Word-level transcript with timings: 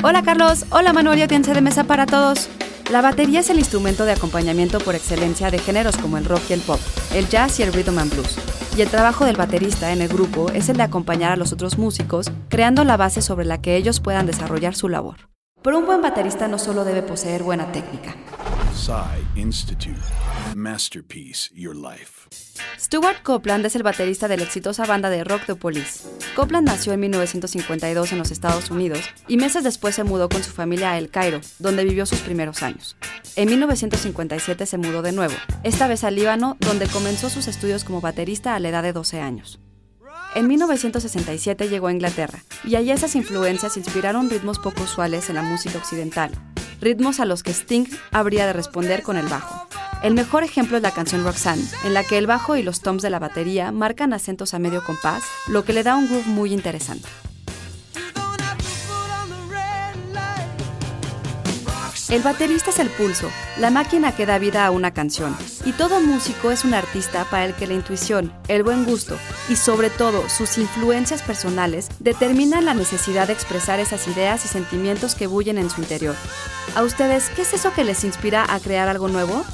Hola 0.00 0.22
Carlos, 0.22 0.64
hola 0.70 0.92
Manuel 0.92 1.18
y 1.18 1.22
audiencia 1.22 1.52
de 1.52 1.60
mesa 1.60 1.82
para 1.82 2.06
todos. 2.06 2.48
La 2.92 3.02
batería 3.02 3.40
es 3.40 3.50
el 3.50 3.58
instrumento 3.58 4.04
de 4.04 4.12
acompañamiento 4.12 4.78
por 4.78 4.94
excelencia 4.94 5.50
de 5.50 5.58
géneros 5.58 5.96
como 5.96 6.18
el 6.18 6.24
rock 6.24 6.42
y 6.50 6.52
el 6.52 6.60
pop, 6.60 6.78
el 7.12 7.28
jazz 7.28 7.58
y 7.58 7.64
el 7.64 7.72
rhythm 7.72 7.98
and 7.98 8.12
blues. 8.12 8.38
Y 8.76 8.82
el 8.82 8.88
trabajo 8.88 9.24
del 9.24 9.36
baterista 9.36 9.92
en 9.92 10.00
el 10.00 10.06
grupo 10.06 10.50
es 10.52 10.68
el 10.68 10.76
de 10.76 10.84
acompañar 10.84 11.32
a 11.32 11.36
los 11.36 11.52
otros 11.52 11.78
músicos, 11.78 12.30
creando 12.48 12.84
la 12.84 12.96
base 12.96 13.22
sobre 13.22 13.44
la 13.44 13.60
que 13.60 13.74
ellos 13.74 13.98
puedan 13.98 14.26
desarrollar 14.26 14.76
su 14.76 14.88
labor. 14.88 15.16
Pero 15.62 15.78
un 15.78 15.86
buen 15.86 16.00
baterista 16.00 16.46
no 16.46 16.58
solo 16.58 16.84
debe 16.84 17.02
poseer 17.02 17.42
buena 17.42 17.72
técnica. 17.72 18.14
Institute. 19.34 20.00
Masterpiece 20.54 21.50
Your 21.52 21.74
Life. 21.74 22.28
Stuart 22.78 23.22
Copeland 23.24 23.66
es 23.66 23.74
el 23.74 23.82
baterista 23.82 24.28
de 24.28 24.36
la 24.36 24.44
exitosa 24.44 24.86
banda 24.86 25.10
de 25.10 25.24
rock 25.24 25.42
The 25.46 25.56
Police. 25.56 26.08
Copeland 26.36 26.68
nació 26.68 26.92
en 26.92 27.00
1952 27.00 28.12
en 28.12 28.18
los 28.18 28.30
Estados 28.30 28.70
Unidos 28.70 29.00
y 29.26 29.36
meses 29.36 29.64
después 29.64 29.96
se 29.96 30.04
mudó 30.04 30.28
con 30.28 30.44
su 30.44 30.52
familia 30.52 30.92
a 30.92 30.98
El 30.98 31.10
Cairo, 31.10 31.40
donde 31.58 31.84
vivió 31.84 32.06
sus 32.06 32.20
primeros 32.20 32.62
años. 32.62 32.96
En 33.34 33.48
1957 33.48 34.64
se 34.64 34.78
mudó 34.78 35.02
de 35.02 35.12
nuevo, 35.12 35.34
esta 35.64 35.88
vez 35.88 36.04
a 36.04 36.12
Líbano, 36.12 36.56
donde 36.60 36.86
comenzó 36.86 37.30
sus 37.30 37.48
estudios 37.48 37.82
como 37.82 38.00
baterista 38.00 38.54
a 38.54 38.60
la 38.60 38.68
edad 38.68 38.84
de 38.84 38.92
12 38.92 39.20
años. 39.20 39.58
En 40.36 40.46
1967 40.46 41.68
llegó 41.68 41.88
a 41.88 41.92
Inglaterra, 41.92 42.44
y 42.64 42.76
allí 42.76 42.92
esas 42.92 43.16
influencias 43.16 43.76
inspiraron 43.76 44.30
ritmos 44.30 44.60
poco 44.60 44.84
usuales 44.84 45.28
en 45.28 45.34
la 45.34 45.42
música 45.42 45.78
occidental, 45.78 46.30
ritmos 46.80 47.20
a 47.20 47.24
los 47.24 47.42
que 47.42 47.52
Sting 47.52 47.86
habría 48.10 48.46
de 48.46 48.52
responder 48.52 49.02
con 49.02 49.16
el 49.16 49.26
bajo. 49.26 49.66
El 50.02 50.14
mejor 50.14 50.44
ejemplo 50.44 50.76
es 50.76 50.82
la 50.82 50.92
canción 50.92 51.24
Roxanne, 51.24 51.64
en 51.84 51.94
la 51.94 52.04
que 52.04 52.18
el 52.18 52.26
bajo 52.26 52.56
y 52.56 52.62
los 52.62 52.80
toms 52.80 53.02
de 53.02 53.10
la 53.10 53.18
batería 53.18 53.72
marcan 53.72 54.12
acentos 54.12 54.54
a 54.54 54.58
medio 54.58 54.84
compás, 54.84 55.24
lo 55.48 55.64
que 55.64 55.72
le 55.72 55.82
da 55.82 55.96
un 55.96 56.06
groove 56.08 56.26
muy 56.26 56.52
interesante. 56.52 57.08
El 62.10 62.22
baterista 62.22 62.70
es 62.70 62.78
el 62.78 62.88
pulso, 62.88 63.30
la 63.58 63.70
máquina 63.70 64.16
que 64.16 64.24
da 64.24 64.38
vida 64.38 64.64
a 64.64 64.70
una 64.70 64.94
canción, 64.94 65.36
y 65.66 65.72
todo 65.72 66.00
músico 66.00 66.50
es 66.50 66.64
un 66.64 66.72
artista 66.72 67.26
para 67.26 67.44
el 67.44 67.54
que 67.54 67.66
la 67.66 67.74
intuición, 67.74 68.32
el 68.48 68.62
buen 68.62 68.86
gusto 68.86 69.18
y 69.50 69.56
sobre 69.56 69.90
todo 69.90 70.26
sus 70.30 70.56
influencias 70.56 71.20
personales 71.20 71.88
determinan 71.98 72.64
la 72.64 72.72
necesidad 72.72 73.26
de 73.26 73.34
expresar 73.34 73.78
esas 73.78 74.08
ideas 74.08 74.42
y 74.46 74.48
sentimientos 74.48 75.14
que 75.14 75.26
bullen 75.26 75.58
en 75.58 75.68
su 75.68 75.82
interior. 75.82 76.14
¿A 76.74 76.82
ustedes 76.82 77.28
qué 77.36 77.42
es 77.42 77.52
eso 77.52 77.74
que 77.74 77.84
les 77.84 78.02
inspira 78.04 78.46
a 78.48 78.58
crear 78.58 78.88
algo 78.88 79.08
nuevo? 79.08 79.44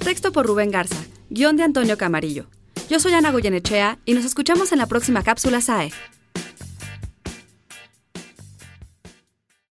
Texto 0.00 0.32
por 0.32 0.46
Rubén 0.46 0.72
Garza, 0.72 0.96
guion 1.30 1.56
de 1.56 1.62
Antonio 1.62 1.96
Camarillo. 1.96 2.46
Yo 2.90 2.98
soy 2.98 3.12
Ana 3.12 3.30
Goyenechea 3.30 3.98
y 4.04 4.14
nos 4.14 4.24
escuchamos 4.24 4.72
en 4.72 4.78
la 4.78 4.86
próxima 4.86 5.22
cápsula 5.22 5.60
SAE. 5.60 5.92